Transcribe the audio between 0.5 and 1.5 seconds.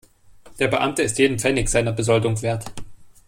Der Beamte ist jeden